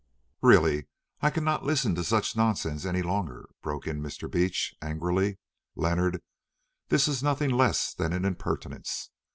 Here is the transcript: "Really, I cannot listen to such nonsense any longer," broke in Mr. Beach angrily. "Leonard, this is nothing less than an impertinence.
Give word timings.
"Really, 0.41 0.87
I 1.21 1.29
cannot 1.29 1.63
listen 1.63 1.93
to 1.93 2.03
such 2.03 2.35
nonsense 2.35 2.85
any 2.85 3.03
longer," 3.03 3.47
broke 3.61 3.85
in 3.85 4.01
Mr. 4.01 4.27
Beach 4.27 4.73
angrily. 4.81 5.37
"Leonard, 5.75 6.23
this 6.89 7.07
is 7.07 7.21
nothing 7.21 7.51
less 7.51 7.93
than 7.93 8.11
an 8.11 8.25
impertinence. 8.25 9.11